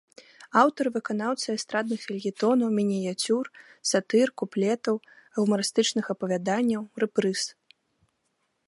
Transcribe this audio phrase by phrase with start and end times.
[0.61, 3.43] Аўтар і выканаўца эстрадных фельетонаў, мініяцюр,
[3.91, 4.95] сатыр, куплетаў,
[5.41, 7.41] гумарыстычных апавяданняў, рэпрыз.